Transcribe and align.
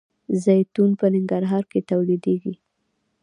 زیتون 0.43 0.89
په 0.99 1.05
ننګرهار 1.13 1.63
کې 1.71 1.79
تولیدیږي. 1.89 2.53